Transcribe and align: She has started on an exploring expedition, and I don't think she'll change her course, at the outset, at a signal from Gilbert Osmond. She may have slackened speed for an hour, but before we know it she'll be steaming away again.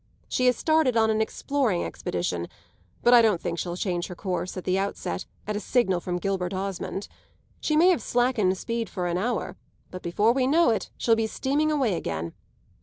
She 0.27 0.47
has 0.47 0.57
started 0.57 0.97
on 0.97 1.11
an 1.11 1.21
exploring 1.21 1.83
expedition, 1.83 2.47
and 3.03 3.15
I 3.15 3.21
don't 3.21 3.39
think 3.39 3.59
she'll 3.59 3.75
change 3.77 4.07
her 4.07 4.15
course, 4.15 4.57
at 4.57 4.63
the 4.63 4.79
outset, 4.79 5.27
at 5.45 5.55
a 5.55 5.59
signal 5.59 5.99
from 5.99 6.17
Gilbert 6.17 6.55
Osmond. 6.55 7.07
She 7.59 7.77
may 7.77 7.89
have 7.89 8.01
slackened 8.01 8.57
speed 8.57 8.89
for 8.89 9.05
an 9.05 9.19
hour, 9.19 9.57
but 9.91 10.01
before 10.01 10.33
we 10.33 10.47
know 10.47 10.71
it 10.71 10.89
she'll 10.97 11.13
be 11.15 11.27
steaming 11.27 11.71
away 11.71 11.93
again. 11.95 12.33